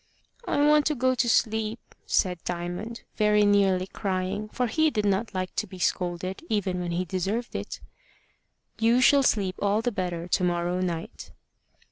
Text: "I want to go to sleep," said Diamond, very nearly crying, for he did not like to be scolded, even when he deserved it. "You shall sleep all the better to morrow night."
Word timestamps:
"I 0.47 0.59
want 0.65 0.87
to 0.87 0.95
go 0.95 1.13
to 1.13 1.29
sleep," 1.29 1.93
said 2.07 2.43
Diamond, 2.43 3.03
very 3.17 3.45
nearly 3.45 3.85
crying, 3.85 4.49
for 4.49 4.65
he 4.65 4.89
did 4.89 5.05
not 5.05 5.35
like 5.35 5.55
to 5.57 5.67
be 5.67 5.77
scolded, 5.77 6.41
even 6.49 6.79
when 6.79 6.93
he 6.93 7.05
deserved 7.05 7.55
it. 7.55 7.79
"You 8.79 8.99
shall 8.99 9.21
sleep 9.21 9.57
all 9.61 9.83
the 9.83 9.91
better 9.91 10.27
to 10.27 10.43
morrow 10.43 10.79
night." 10.79 11.29